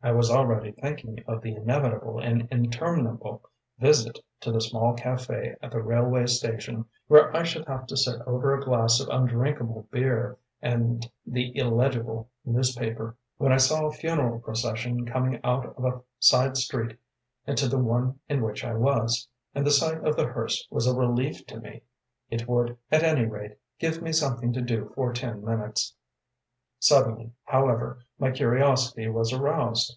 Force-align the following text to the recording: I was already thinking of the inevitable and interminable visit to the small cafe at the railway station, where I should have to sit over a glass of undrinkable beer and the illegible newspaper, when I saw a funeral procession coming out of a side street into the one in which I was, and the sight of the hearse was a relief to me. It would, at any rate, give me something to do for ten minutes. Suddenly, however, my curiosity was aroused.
I 0.00 0.12
was 0.12 0.30
already 0.30 0.70
thinking 0.70 1.24
of 1.26 1.42
the 1.42 1.56
inevitable 1.56 2.20
and 2.20 2.46
interminable 2.52 3.42
visit 3.80 4.20
to 4.42 4.52
the 4.52 4.60
small 4.60 4.94
cafe 4.94 5.56
at 5.60 5.72
the 5.72 5.82
railway 5.82 6.26
station, 6.26 6.84
where 7.08 7.36
I 7.36 7.42
should 7.42 7.66
have 7.66 7.88
to 7.88 7.96
sit 7.96 8.20
over 8.24 8.54
a 8.54 8.62
glass 8.64 9.00
of 9.00 9.08
undrinkable 9.08 9.88
beer 9.90 10.38
and 10.62 11.04
the 11.26 11.50
illegible 11.56 12.28
newspaper, 12.44 13.16
when 13.38 13.50
I 13.50 13.56
saw 13.56 13.86
a 13.86 13.90
funeral 13.92 14.38
procession 14.38 15.04
coming 15.04 15.40
out 15.42 15.74
of 15.76 15.84
a 15.84 16.00
side 16.20 16.56
street 16.56 16.96
into 17.44 17.66
the 17.66 17.80
one 17.80 18.20
in 18.28 18.40
which 18.40 18.64
I 18.64 18.74
was, 18.74 19.26
and 19.52 19.66
the 19.66 19.72
sight 19.72 20.04
of 20.06 20.14
the 20.14 20.28
hearse 20.28 20.64
was 20.70 20.86
a 20.86 20.94
relief 20.94 21.44
to 21.48 21.58
me. 21.58 21.82
It 22.30 22.46
would, 22.46 22.76
at 22.92 23.02
any 23.02 23.24
rate, 23.24 23.58
give 23.80 24.00
me 24.00 24.12
something 24.12 24.52
to 24.52 24.60
do 24.60 24.92
for 24.94 25.12
ten 25.12 25.44
minutes. 25.44 25.94
Suddenly, 26.80 27.32
however, 27.44 27.98
my 28.20 28.30
curiosity 28.30 29.08
was 29.08 29.32
aroused. 29.32 29.96